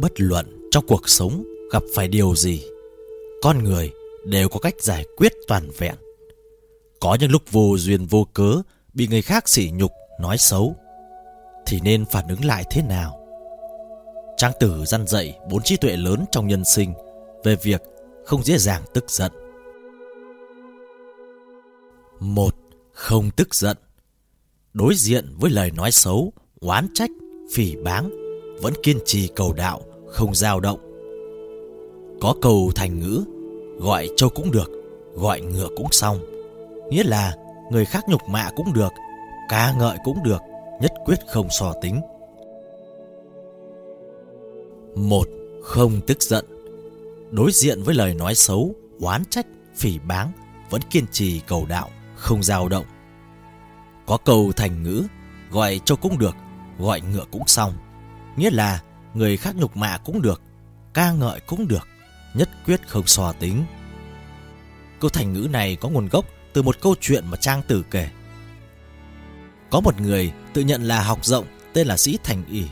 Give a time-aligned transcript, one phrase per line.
[0.00, 2.64] Bất luận trong cuộc sống gặp phải điều gì,
[3.42, 3.92] con người
[4.24, 5.94] đều có cách giải quyết toàn vẹn.
[7.00, 8.62] Có những lúc vô duyên vô cớ
[8.94, 10.76] bị người khác sỉ nhục, nói xấu,
[11.66, 13.26] thì nên phản ứng lại thế nào?
[14.36, 16.92] Trang tử răn dạy bốn trí tuệ lớn trong nhân sinh
[17.44, 17.82] về việc
[18.24, 19.32] không dễ dàng tức giận.
[22.20, 22.56] Một,
[22.92, 23.76] không tức giận.
[24.72, 27.10] Đối diện với lời nói xấu, oán trách,
[27.54, 28.10] phỉ báng,
[28.60, 30.80] vẫn kiên trì cầu đạo, không dao động.
[32.20, 33.24] Có câu thành ngữ,
[33.78, 34.70] gọi trâu cũng được,
[35.14, 36.18] gọi ngựa cũng xong.
[36.90, 37.36] Nghĩa là
[37.70, 38.92] người khác nhục mạ cũng được,
[39.48, 40.40] ca ngợi cũng được,
[40.80, 42.00] nhất quyết không so tính.
[44.94, 45.28] Một,
[45.62, 46.44] không tức giận.
[47.30, 49.46] Đối diện với lời nói xấu, oán trách,
[49.76, 50.32] phỉ báng,
[50.70, 52.84] vẫn kiên trì cầu đạo, không dao động.
[54.06, 55.02] Có câu thành ngữ,
[55.50, 56.36] gọi trâu cũng được,
[56.78, 57.72] gọi ngựa cũng xong.
[58.36, 58.80] Nghĩa là
[59.14, 60.42] người khác nhục mạ cũng được,
[60.94, 61.88] ca ngợi cũng được,
[62.34, 63.64] nhất quyết không so tính.
[65.00, 68.08] Câu thành ngữ này có nguồn gốc từ một câu chuyện mà Trang Tử kể.
[69.70, 72.64] Có một người tự nhận là học rộng tên là Sĩ Thành ỉ.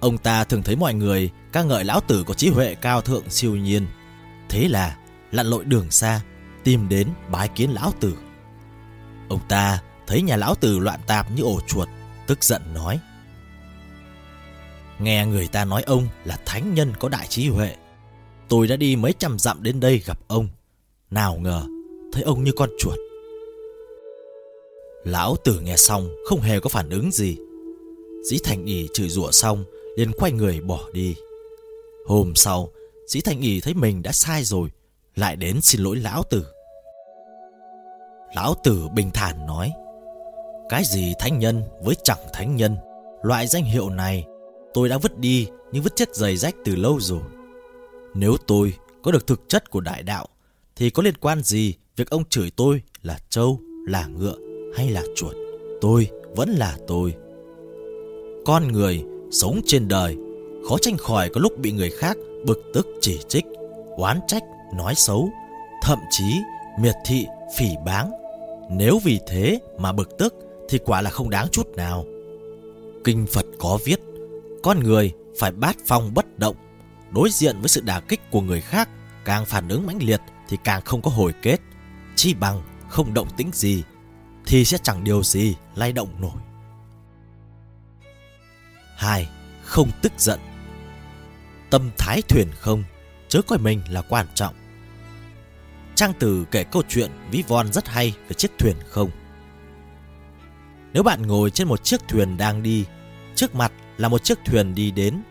[0.00, 3.30] Ông ta thường thấy mọi người ca ngợi lão tử có trí huệ cao thượng
[3.30, 3.86] siêu nhiên.
[4.48, 4.96] Thế là
[5.30, 6.20] lặn lội đường xa,
[6.64, 8.18] tìm đến bái kiến lão tử.
[9.28, 11.88] Ông ta thấy nhà lão tử loạn tạp như ổ chuột,
[12.26, 13.00] tức giận nói.
[14.98, 17.74] Nghe người ta nói ông là thánh nhân có đại trí huệ.
[18.48, 20.48] Tôi đã đi mấy trăm dặm đến đây gặp ông.
[21.10, 21.62] Nào ngờ,
[22.12, 22.98] thấy ông như con chuột.
[25.04, 27.36] Lão tử nghe xong không hề có phản ứng gì.
[28.24, 29.64] Dĩ Thành ỉ chửi rủa xong
[29.96, 31.16] liền quay người bỏ đi.
[32.06, 32.68] Hôm sau,
[33.06, 34.68] Dĩ Thành ỉ thấy mình đã sai rồi,
[35.16, 36.46] lại đến xin lỗi lão tử.
[38.34, 39.72] Lão tử bình thản nói,
[40.68, 42.76] cái gì thánh nhân với chẳng thánh nhân,
[43.22, 44.26] loại danh hiệu này
[44.74, 47.22] tôi đã vứt đi nhưng vứt chất giày rách từ lâu rồi.
[48.14, 50.26] Nếu tôi có được thực chất của đại đạo,
[50.76, 54.36] thì có liên quan gì việc ông chửi tôi là trâu, là ngựa
[54.76, 55.34] hay là chuột?
[55.80, 57.14] Tôi vẫn là tôi.
[58.46, 60.16] Con người sống trên đời
[60.68, 63.44] khó tránh khỏi có lúc bị người khác bực tức chỉ trích,
[63.96, 64.42] oán trách,
[64.76, 65.30] nói xấu,
[65.82, 66.24] thậm chí
[66.80, 67.26] miệt thị,
[67.58, 68.10] phỉ báng.
[68.70, 70.34] Nếu vì thế mà bực tức
[70.68, 72.04] thì quả là không đáng chút nào.
[73.04, 74.00] Kinh Phật có viết,
[74.68, 76.56] con người phải bát phong bất động,
[77.10, 78.88] đối diện với sự đả kích của người khác,
[79.24, 81.60] càng phản ứng mãnh liệt thì càng không có hồi kết,
[82.16, 83.82] chi bằng không động tĩnh gì
[84.46, 86.40] thì sẽ chẳng điều gì lay động nổi.
[88.96, 89.28] 2.
[89.62, 90.40] Không tức giận
[91.70, 92.84] Tâm thái thuyền không,
[93.28, 94.54] chớ coi mình là quan trọng.
[95.94, 99.10] Trang Tử kể câu chuyện ví von rất hay về chiếc thuyền không.
[100.92, 102.84] Nếu bạn ngồi trên một chiếc thuyền đang đi,
[103.34, 105.22] trước mặt là một chiếc thuyền đi đến.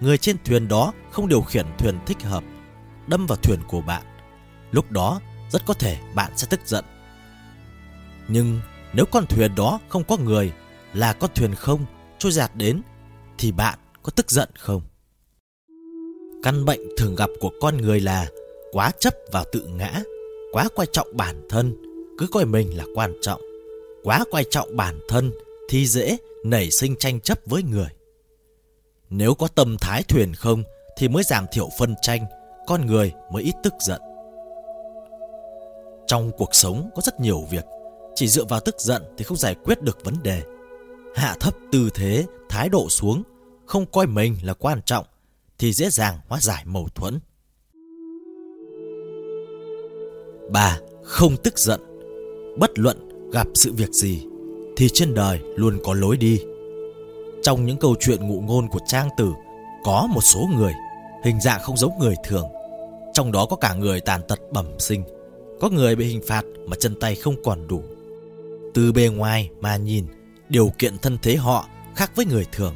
[0.00, 2.44] Người trên thuyền đó không điều khiển thuyền thích hợp,
[3.06, 4.02] đâm vào thuyền của bạn.
[4.70, 6.84] Lúc đó, rất có thể bạn sẽ tức giận.
[8.28, 8.60] Nhưng
[8.92, 10.52] nếu con thuyền đó không có người,
[10.94, 11.84] là con thuyền không
[12.18, 12.82] trôi giạt đến,
[13.38, 14.82] thì bạn có tức giận không?
[16.42, 18.28] Căn bệnh thường gặp của con người là
[18.72, 20.02] quá chấp vào tự ngã,
[20.52, 21.76] quá quan trọng bản thân,
[22.18, 23.40] cứ coi mình là quan trọng.
[24.02, 25.32] Quá quan trọng bản thân
[25.68, 27.88] thì dễ nảy sinh tranh chấp với người.
[29.14, 30.62] Nếu có tâm thái thuyền không
[30.96, 32.26] thì mới giảm thiểu phân tranh,
[32.66, 34.00] con người mới ít tức giận.
[36.06, 37.64] Trong cuộc sống có rất nhiều việc,
[38.14, 40.42] chỉ dựa vào tức giận thì không giải quyết được vấn đề.
[41.14, 43.22] Hạ thấp tư thế, thái độ xuống,
[43.66, 45.04] không coi mình là quan trọng
[45.58, 47.18] thì dễ dàng hóa giải mâu thuẫn.
[50.50, 50.78] 3.
[51.02, 51.80] Không tức giận.
[52.58, 54.26] Bất luận gặp sự việc gì
[54.76, 56.40] thì trên đời luôn có lối đi.
[57.42, 59.32] Trong những câu chuyện ngụ ngôn của Trang Tử
[59.84, 60.72] có một số người
[61.24, 62.48] hình dạng không giống người thường.
[63.14, 65.04] Trong đó có cả người tàn tật bẩm sinh,
[65.60, 67.82] có người bị hình phạt mà chân tay không còn đủ.
[68.74, 70.06] Từ bề ngoài mà nhìn,
[70.48, 72.74] điều kiện thân thế họ khác với người thường.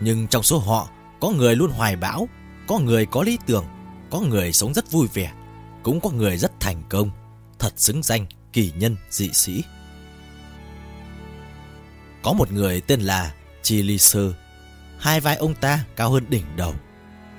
[0.00, 0.88] Nhưng trong số họ
[1.20, 2.28] có người luôn hoài bão,
[2.68, 3.64] có người có lý tưởng,
[4.10, 5.32] có người sống rất vui vẻ,
[5.82, 7.10] cũng có người rất thành công,
[7.58, 9.62] thật xứng danh kỳ nhân dị sĩ.
[12.22, 13.34] Có một người tên là
[13.64, 14.32] Chi Sơ,
[14.98, 16.74] hai vai ông ta cao hơn đỉnh đầu,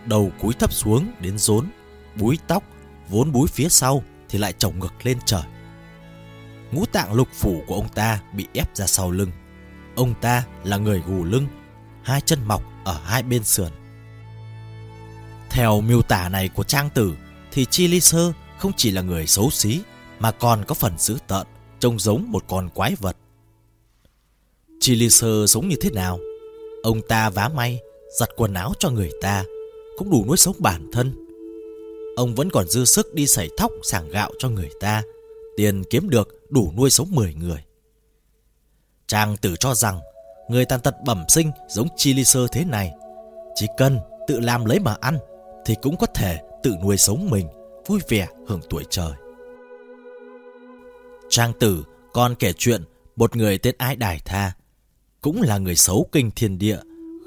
[0.05, 1.67] đầu cúi thấp xuống đến rốn,
[2.15, 2.63] búi tóc,
[3.09, 5.43] vốn búi phía sau thì lại trồng ngực lên trời.
[6.71, 9.31] Ngũ tạng lục phủ của ông ta bị ép ra sau lưng.
[9.95, 11.47] Ông ta là người gù lưng,
[12.03, 13.71] hai chân mọc ở hai bên sườn.
[15.49, 17.15] Theo miêu tả này của Trang Tử
[17.51, 19.81] thì Chi Ly Sơ không chỉ là người xấu xí
[20.19, 21.47] mà còn có phần dữ tợn,
[21.79, 23.17] trông giống một con quái vật.
[24.85, 26.19] Chi Ly Sơ sống như thế nào?
[26.83, 27.79] Ông ta vá may,
[28.19, 29.45] giặt quần áo cho người ta,
[29.97, 31.25] cũng đủ nuôi sống bản thân.
[32.15, 35.03] Ông vẫn còn dư sức đi sảy thóc sàng gạo cho người ta,
[35.57, 37.63] tiền kiếm được đủ nuôi sống 10 người.
[39.07, 39.99] Trang tử cho rằng
[40.49, 42.91] người tàn tật bẩm sinh giống Chili Sơ thế này,
[43.55, 45.17] chỉ cần tự làm lấy mà ăn
[45.65, 47.47] thì cũng có thể tự nuôi sống mình,
[47.87, 49.11] vui vẻ hưởng tuổi trời.
[51.29, 51.83] Trang tử
[52.13, 52.83] còn kể chuyện
[53.15, 54.51] một người tên Ái Đài Tha,
[55.25, 56.77] cũng là người xấu kinh thiên địa,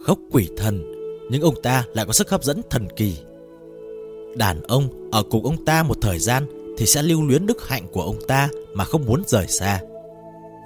[0.06, 0.92] gốc quỷ thần,
[1.30, 3.18] nhưng ông ta lại có sức hấp dẫn thần kỳ.
[4.36, 6.46] Đàn ông ở cùng ông ta một thời gian
[6.78, 9.80] thì sẽ lưu luyến đức hạnh của ông ta mà không muốn rời xa.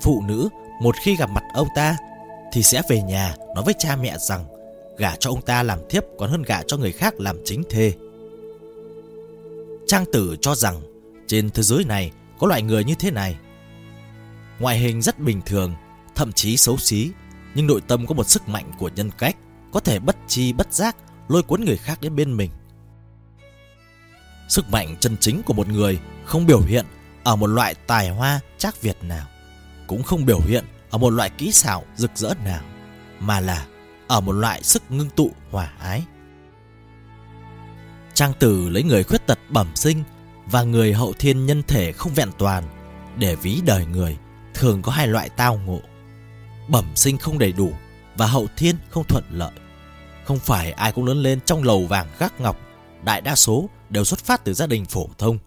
[0.02, 0.48] Phụ nữ
[0.82, 1.96] một khi gặp mặt ông ta
[2.52, 4.44] thì sẽ về nhà nói với cha mẹ rằng
[4.98, 7.92] gả cho ông ta làm thiếp còn hơn gả cho người khác làm chính thê.
[9.86, 10.80] Trang tử cho rằng
[11.26, 13.36] trên thế giới này có loại người như thế này.
[14.58, 15.74] Ngoại hình rất bình thường,
[16.14, 17.10] thậm chí xấu xí,
[17.54, 19.36] nhưng nội tâm có một sức mạnh của nhân cách,
[19.72, 20.96] có thể bất chi bất giác
[21.28, 22.50] lôi cuốn người khác đến bên mình.
[24.48, 26.86] Sức mạnh chân chính của một người không biểu hiện
[27.24, 29.26] ở một loại tài hoa trác Việt nào,
[29.86, 32.62] cũng không biểu hiện ở một loại kỹ xảo rực rỡ nào,
[33.20, 33.66] mà là
[34.06, 36.02] ở một loại sức ngưng tụ hòa ái.
[38.14, 40.02] Trang Tử lấy người khuyết tật bẩm sinh
[40.46, 42.64] và người hậu thiên nhân thể không vẹn toàn
[43.16, 44.16] để ví đời người
[44.54, 45.80] thường có hai loại tao ngộ.
[46.72, 47.72] Bẩm sinh không đầy đủ
[48.16, 49.52] và hậu thiên không thuận lợi.
[50.24, 52.56] Không phải ai cũng lớn lên trong lầu vàng gác ngọc,
[53.04, 55.38] đại đa số đều xuất phát từ gia đình phổ thông.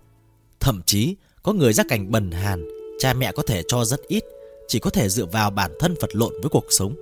[0.59, 2.65] Thậm chí có người gia cảnh bần hàn,
[2.99, 4.23] cha mẹ có thể cho rất ít,
[4.67, 6.95] chỉ có thể dựa vào bản thân vật lộn với cuộc sống.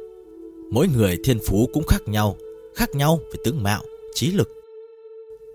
[0.72, 2.38] Mỗi người thiên phú cũng khác nhau,
[2.76, 3.82] khác nhau về tướng mạo,
[4.16, 4.50] trí lực.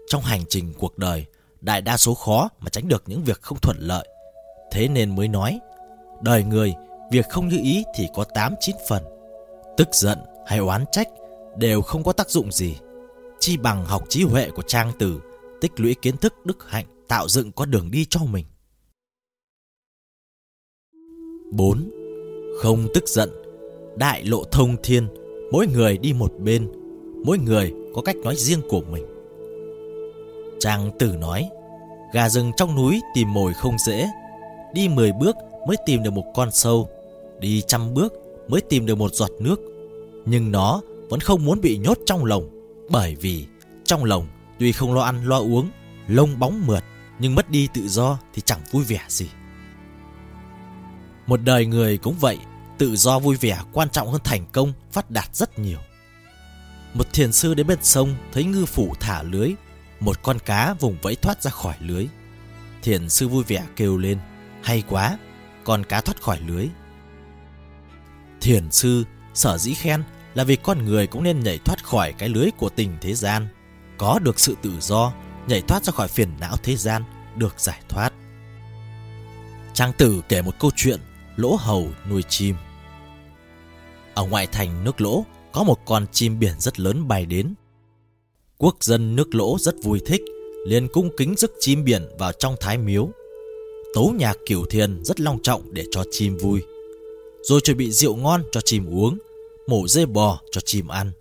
[0.06, 1.24] Trong hành trình cuộc đời,
[1.60, 4.08] đại đa số khó mà tránh được những việc không thuận lợi.
[4.72, 5.58] Thế nên mới nói,
[6.22, 6.74] đời người,
[7.10, 9.02] việc không như ý thì có 8-9 phần.
[9.76, 11.08] Tức giận hay oán trách
[11.56, 12.76] đều không có tác dụng gì.
[13.40, 15.20] Chi bằng học trí huệ của trang tử,
[15.60, 18.44] tích lũy kiến thức đức hạnh, tạo dựng con đường đi cho mình.
[21.52, 21.90] 4.
[22.58, 23.30] Không tức giận
[23.96, 25.08] Đại lộ thông thiên
[25.52, 26.72] Mỗi người đi một bên
[27.24, 29.04] Mỗi người có cách nói riêng của mình
[30.60, 31.50] Trang tử nói
[32.12, 34.08] Gà rừng trong núi tìm mồi không dễ
[34.74, 36.88] Đi 10 bước mới tìm được một con sâu
[37.40, 38.12] Đi trăm bước
[38.48, 39.60] mới tìm được một giọt nước.
[40.26, 42.50] Nhưng nó vẫn không muốn bị nhốt trong lồng
[42.90, 43.46] Bởi vì
[43.84, 44.26] trong lồng
[44.58, 45.70] tuy không lo ăn, lo uống,
[46.06, 46.84] Lông bóng mượt,
[47.18, 49.28] Nhưng mất đi tự do thì chẳng vui vẻ gì.
[51.26, 52.38] Một đời người cũng vậy,
[52.78, 55.78] Tự do vui vẻ quan trọng hơn thành công, Phát đạt rất nhiều.
[56.94, 59.52] Một thiền sư đến bên sông Thấy ngư phủ thả lưới,
[60.00, 62.06] Một con cá vùng vẫy thoát ra khỏi lưới.
[62.82, 64.18] Thiền sư vui vẻ kêu lên,
[64.62, 65.18] Hay quá,
[65.64, 66.68] Con cá thoát khỏi lưới.
[68.40, 69.04] Thiền sư
[69.34, 70.02] sở dĩ khen
[70.34, 73.48] Là vì con người cũng nên nhảy thoát khỏi cái lưới của tình thế gian
[73.98, 75.12] Có được sự tự do
[75.46, 77.02] Nhảy thoát ra khỏi phiền não thế gian
[77.36, 78.12] Được giải thoát
[79.74, 81.00] Trang tử kể một câu chuyện
[81.36, 82.54] Lỗ hầu nuôi chim
[84.18, 87.54] ở ngoại thành nước lỗ có một con chim biển rất lớn bay đến.
[88.58, 90.22] Quốc dân nước lỗ rất vui thích,
[90.66, 93.08] liền cung kính rước chim biển vào trong thái miếu.
[93.94, 96.62] Tấu nhạc kiểu thiền rất long trọng để cho chim vui.
[97.42, 99.18] Rồi chuẩn bị rượu ngon cho chim uống,
[99.66, 101.12] mổ dê bò cho chim ăn.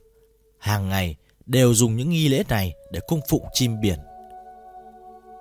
[0.58, 4.00] Hàng ngày đều dùng những nghi lễ này để cung phụng chim biển.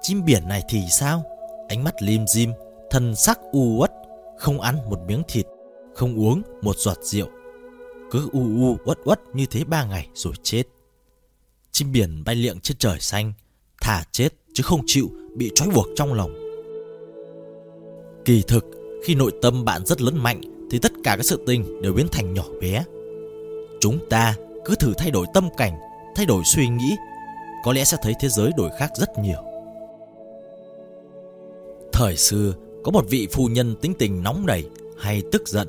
[0.03, 1.25] Chim biển này thì sao?
[1.69, 2.53] Ánh mắt lim dim,
[2.91, 3.93] thân sắc u uất,
[4.39, 5.47] không ăn một miếng thịt,
[5.95, 7.29] không uống một giọt rượu
[8.11, 10.63] cứ u u uất uất như thế ba ngày rồi chết.
[11.73, 13.33] Chim biển bay liệng trên trời xanh,
[13.81, 16.35] thả chết chứ không chịu bị trói buộc trong lòng.
[18.25, 18.65] Kỳ thực,
[19.05, 22.07] khi nội tâm bạn rất lớn mạnh thì tất cả các sự tình đều biến
[22.13, 22.85] thành nhỏ bé.
[23.81, 25.73] Chúng ta cứ thử thay đổi tâm cảnh,
[26.17, 26.97] thay đổi suy nghĩ,
[27.65, 29.43] có lẽ sẽ thấy thế giới đổi khác rất nhiều.
[31.93, 32.55] Thời xưa,
[32.85, 34.65] có một vị phu nhân tính tình nóng nảy
[34.99, 35.69] hay tức giận.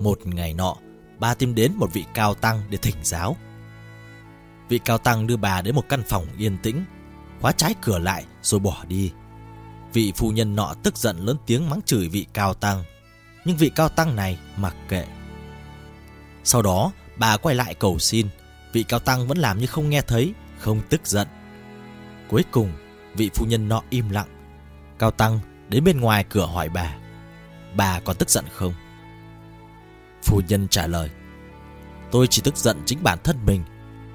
[0.00, 0.76] Một ngày nọ,
[1.18, 3.36] bà tìm đến một vị cao tăng để thỉnh giáo.
[4.68, 6.84] Vị cao tăng đưa bà đến một căn phòng yên tĩnh,
[7.40, 9.12] khóa trái cửa lại rồi bỏ đi.
[9.92, 12.84] Vị phu nhân nọ tức giận lớn tiếng mắng chửi vị cao tăng,
[13.44, 15.04] nhưng vị cao tăng này mặc kệ.
[16.44, 18.28] Sau đó, bà quay lại cầu xin,
[18.72, 21.28] vị cao tăng vẫn làm như không nghe thấy, không tức giận.
[22.28, 22.72] Cuối cùng,
[23.14, 24.28] vị phu nhân nọ im lặng.
[24.98, 26.96] Cao tăng đến bên ngoài cửa hỏi bà,
[27.76, 28.74] bà có tức giận không?
[30.24, 31.10] Phu nhân trả lời
[32.10, 33.64] Tôi chỉ tức giận chính bản thân mình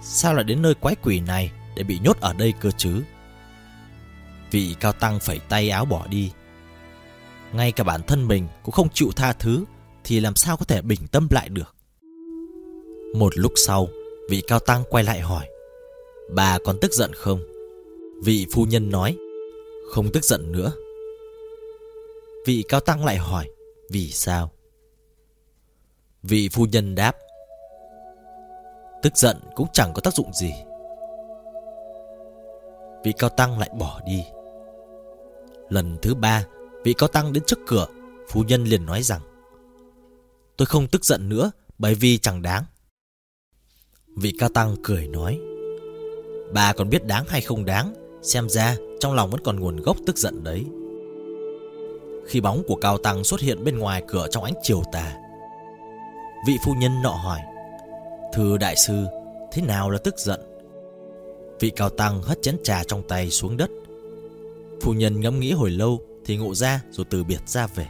[0.01, 3.03] Sao lại đến nơi quái quỷ này Để bị nhốt ở đây cơ chứ
[4.51, 6.31] Vị cao tăng phẩy tay áo bỏ đi
[7.53, 9.63] ngay cả bản thân mình Cũng không chịu tha thứ,
[10.03, 11.75] Thì làm sao có thể bình tâm lại được
[13.15, 13.87] Một lúc sau,
[14.29, 15.47] Vị cao tăng quay lại hỏi,
[16.35, 17.39] Bà còn tức giận không?
[18.23, 19.17] Vị phu nhân nói,
[19.91, 20.71] Không tức giận nữa
[22.45, 23.49] Vị cao tăng lại hỏi,
[23.89, 24.51] Vì sao?
[26.23, 27.15] Vị phu nhân đáp,
[29.01, 30.53] Tức giận cũng chẳng có tác dụng gì
[33.03, 34.23] Vị cao tăng lại bỏ đi
[35.69, 36.45] Lần thứ ba
[36.83, 37.87] Vị cao tăng đến trước cửa,
[38.29, 39.21] Phu nhân liền nói rằng,
[40.57, 42.63] Tôi không tức giận nữa, Bởi vì chẳng đáng.
[44.17, 45.39] Vị cao tăng cười nói,
[46.53, 49.97] Bà còn biết đáng hay không đáng, Xem ra trong lòng vẫn còn nguồn gốc
[50.05, 50.65] tức giận đấy.
[52.27, 55.17] Khi bóng của cao tăng xuất hiện bên ngoài cửa trong ánh chiều tà,
[56.47, 57.39] Vị phu nhân nọ hỏi,
[58.33, 59.05] Thưa đại sư,
[59.51, 60.39] Thế nào là tức giận?
[61.59, 63.69] Vị cao tăng hất chén trà trong tay xuống đất.
[64.81, 67.87] Phu nhân ngẫm nghĩ hồi lâu thì ngộ ra rồi từ biệt ra về.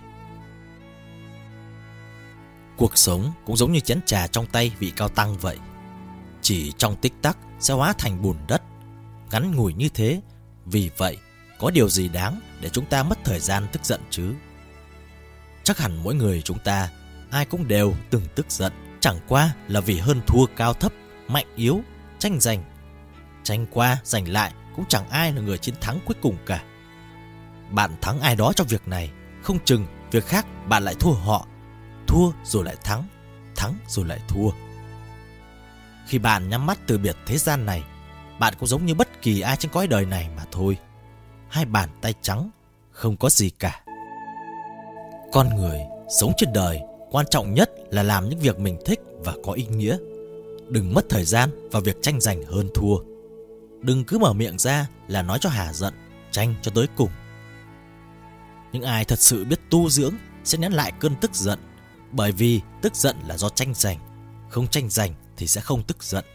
[2.78, 5.58] Cuộc sống cũng giống như chén trà trong tay vị cao tăng vậy.
[6.42, 8.62] Chỉ trong tích tắc sẽ hóa thành bùn đất
[9.32, 10.22] Ngắn ngủi như thế.
[10.66, 11.18] Vì vậy
[11.60, 14.34] có điều gì đáng để chúng ta mất thời gian tức giận chứ?
[15.64, 16.90] Chắc hẳn mỗi người chúng ta
[17.32, 18.74] Ai cũng đều từng tức giận.
[19.00, 20.94] Chẳng qua là vì hơn thua cao thấp
[21.28, 21.82] Mạnh yếu,
[22.20, 22.64] tranh giành.
[23.44, 26.64] Tranh qua giành lại Cũng chẳng ai là người chiến thắng cuối cùng cả.
[27.72, 29.12] Bạn thắng ai đó trong việc này.
[29.42, 31.48] Không chừng việc khác bạn lại thua họ.
[32.08, 33.04] Thua rồi lại thắng
[33.56, 34.50] Thắng rồi lại thua.
[36.08, 37.84] Khi bạn nhắm mắt từ biệt thế gian này,
[38.40, 40.78] Bạn cũng giống như bất kỳ ai trên cõi đời này mà thôi.
[41.50, 42.50] Hai bàn tay trắng,
[42.92, 43.84] Không có gì cả.
[45.32, 45.80] Con người
[46.20, 49.66] sống trên đời Quan trọng nhất là làm những việc mình thích và có ý
[49.66, 49.98] nghĩa.
[50.70, 52.98] Đừng mất thời gian vào việc tranh giành hơn thua.
[53.82, 55.94] Đừng cứ mở miệng ra là nói cho hà giận,
[56.32, 57.10] Tranh cho tới cùng.
[58.74, 61.60] Những ai thật sự biết tu dưỡng Sẽ nén lại cơn tức giận
[62.12, 63.98] Bởi vì tức giận là do tranh giành.
[64.50, 66.26] Không tranh giành thì sẽ không tức giận.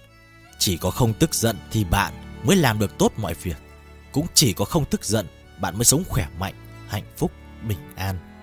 [0.58, 2.12] Chỉ có không tức giận thì bạn
[2.44, 3.56] mới làm được tốt mọi việc.
[4.12, 5.26] Cũng chỉ có không tức giận
[5.60, 6.54] Bạn mới sống khỏe mạnh,
[6.88, 7.32] hạnh phúc,
[7.68, 8.33] bình an.